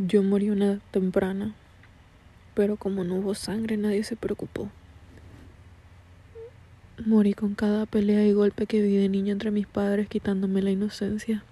[0.00, 1.56] Yo morí una edad temprana,
[2.54, 4.70] pero como no hubo sangre nadie se preocupó.
[7.04, 10.70] Morí con cada pelea y golpe que vi de niño entre mis padres quitándome la
[10.70, 11.42] inocencia.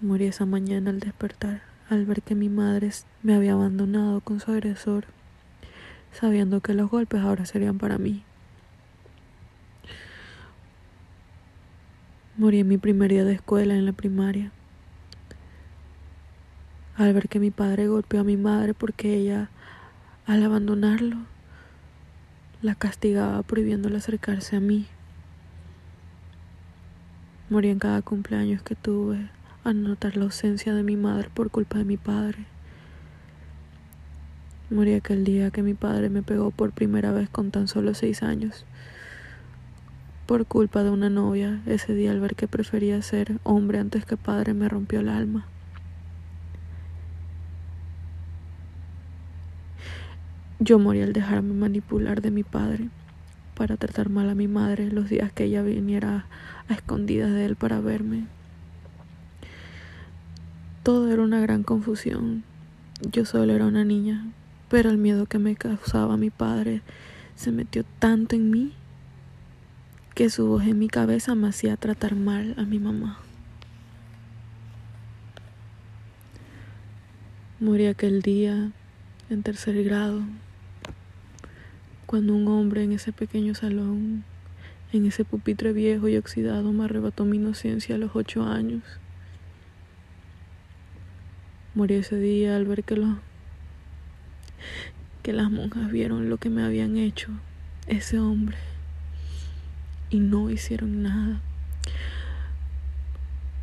[0.00, 1.60] Morí esa mañana al despertar,
[1.90, 2.88] al ver que mi madre
[3.22, 5.04] me había abandonado con su agresor,
[6.10, 8.24] sabiendo que los golpes ahora serían para mí.
[12.38, 14.52] Morí en mi primer día de escuela en la primaria
[17.02, 19.50] al ver que mi padre golpeó a mi madre porque ella,
[20.26, 21.16] al abandonarlo,
[22.62, 24.86] la castigaba prohibiéndole acercarse a mí.
[27.50, 29.28] Morí en cada cumpleaños que tuve
[29.64, 32.46] al notar la ausencia de mi madre por culpa de mi padre.
[34.70, 38.22] Morí aquel día que mi padre me pegó por primera vez con tan solo seis
[38.22, 38.64] años.
[40.26, 44.16] Por culpa de una novia, ese día al ver que prefería ser hombre antes que
[44.16, 45.46] padre me rompió el alma.
[50.64, 52.88] Yo morí al dejarme manipular de mi padre
[53.56, 56.26] para tratar mal a mi madre los días que ella viniera
[56.68, 58.26] a escondidas de él para verme.
[60.84, 62.44] Todo era una gran confusión.
[63.00, 64.24] Yo solo era una niña,
[64.68, 66.82] pero el miedo que me causaba mi padre
[67.34, 68.72] se metió tanto en mí
[70.14, 73.18] que su voz en mi cabeza me hacía tratar mal a mi mamá.
[77.58, 78.70] Morí aquel día
[79.28, 80.22] en tercer grado
[82.12, 84.24] cuando un hombre en ese pequeño salón,
[84.92, 88.82] en ese pupitre viejo y oxidado, me arrebató mi inocencia a los ocho años.
[91.74, 93.16] Morí ese día al ver que, lo,
[95.22, 97.30] que las monjas vieron lo que me habían hecho
[97.86, 98.58] ese hombre
[100.10, 101.40] y no hicieron nada,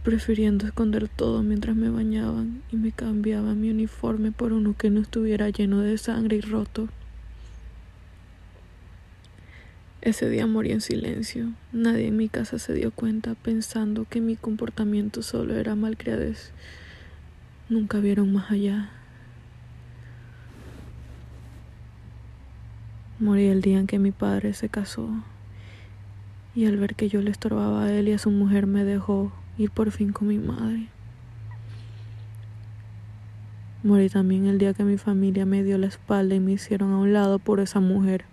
[0.03, 5.01] prefiriendo esconder todo mientras me bañaban y me cambiaban mi uniforme por uno que no
[5.01, 6.89] estuviera lleno de sangre y roto.
[10.01, 11.51] Ese día morí en silencio.
[11.73, 16.53] Nadie en mi casa se dio cuenta pensando que mi comportamiento solo era malcriadez.
[17.67, 18.91] Nunca vieron más allá.
[23.19, 25.09] Morí el día en que mi padre se casó
[26.55, 29.33] y al ver que yo le estorbaba a él y a su mujer me dejó
[29.57, 30.87] ir por fin con mi madre.
[33.83, 36.99] Morí también el día que mi familia me dio la espalda y me hicieron a
[36.99, 38.23] un lado por esa mujer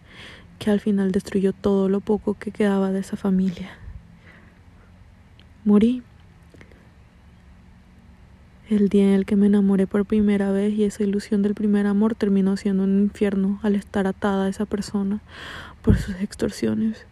[0.59, 3.71] que al final destruyó todo lo poco que quedaba de esa familia.
[5.65, 6.03] Morí.
[8.69, 11.87] El día en el que me enamoré por primera vez y esa ilusión del primer
[11.87, 15.21] amor terminó siendo un infierno al estar atada a esa persona
[15.83, 17.07] por sus extorsiones,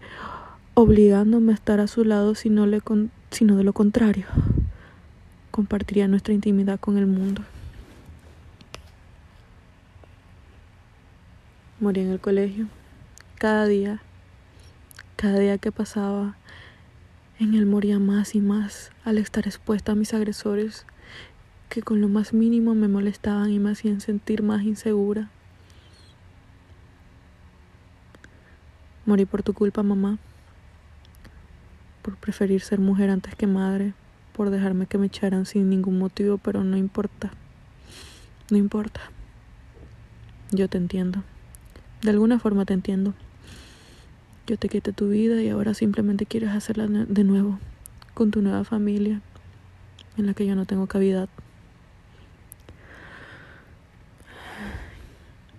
[0.75, 2.81] obligándome a estar a su lado si no, le
[3.31, 4.27] sino de lo contrario,
[5.53, 7.43] compartiría nuestra intimidad con el mundo.
[11.79, 12.67] Morí en el colegio
[13.45, 14.01] cada día,
[15.17, 16.35] cada día que pasaba,
[17.39, 20.87] en él moría más y más al estar expuesta a mis agresores
[21.69, 25.29] que con lo más mínimo me molestaban y me hacían sentir más insegura.
[29.05, 30.17] Morí por tu culpa, mamá,
[32.01, 33.93] por preferir ser mujer antes que madre,
[34.33, 37.31] por dejarme que me echaran sin ningún motivo, pero no importa,
[38.51, 39.03] no importa.
[40.51, 41.23] Yo te entiendo,
[42.01, 43.13] de alguna forma te entiendo.
[44.47, 47.59] Yo te quité tu vida y ahora simplemente quieres hacerla de nuevo,
[48.13, 49.23] con tu nueva familia,
[50.19, 51.31] en la que yo no tengo cavidad.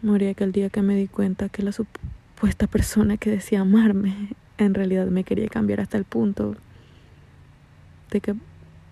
[0.04, 4.30] Morí aquel día que me di cuenta que la supuesta persona que decía amarme
[4.60, 6.56] en realidad me quería cambiar hasta el punto
[8.12, 8.36] de que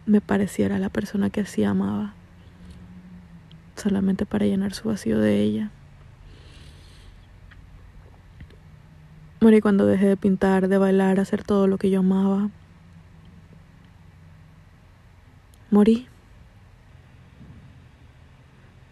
[0.08, 2.16] me pareciera la persona que así amaba,
[3.76, 5.72] solamente para llenar su vacío de ella.
[9.44, 12.50] Morí cuando dejé de pintar, de bailar, hacer todo lo que yo amaba.
[15.70, 16.08] Morí.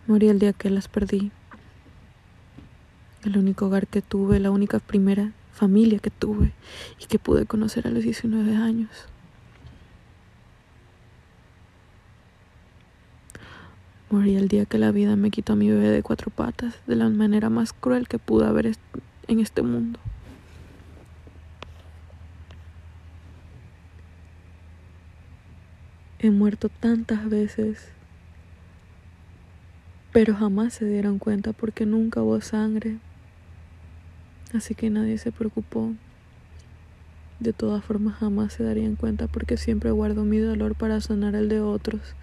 [0.07, 1.31] Morí el día que las perdí.
[3.23, 6.51] El único hogar que tuve, la única primera familia que tuve
[6.99, 8.89] y que pude conocer a los 19 años.
[14.09, 16.97] Morí el día que la vida me quitó a mi bebé de cuatro patas de
[16.97, 18.73] la manera más cruel que pude haber
[19.29, 19.97] en este mundo.
[26.23, 27.89] He muerto tantas veces,
[30.13, 32.99] pero jamás se dieron cuenta porque nunca hubo sangre.
[34.53, 35.95] Así que nadie se preocupó.
[37.39, 41.49] De todas formas jamás se darían cuenta porque siempre guardo mi dolor para sanar el
[41.49, 42.13] de otros,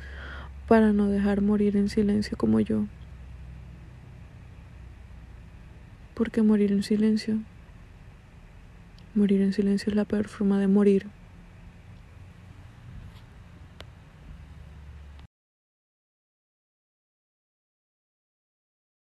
[0.68, 2.84] para no dejar morir en silencio como yo.
[6.14, 7.40] Porque morir en silencio,
[9.16, 11.18] morir en silencio es la peor forma de morir.